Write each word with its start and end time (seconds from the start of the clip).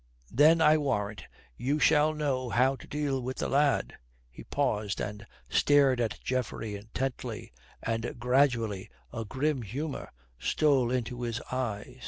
Then 0.31 0.61
I 0.61 0.79
warrant 0.79 1.25
you 1.57 1.75
we 1.75 1.79
shall 1.79 2.11
know 2.15 2.49
how 2.49 2.75
to 2.75 2.87
deal 2.87 3.21
with 3.21 3.37
the 3.37 3.47
lad." 3.47 3.99
He 4.31 4.43
paused 4.43 4.99
and 4.99 5.27
stared 5.47 6.01
at 6.01 6.19
Geoffrey 6.23 6.75
intently, 6.75 7.53
and 7.83 8.15
gradually 8.17 8.89
a 9.13 9.23
grim 9.25 9.61
humour 9.61 10.11
stole 10.39 10.89
into 10.89 11.21
his 11.21 11.39
eyes. 11.51 11.99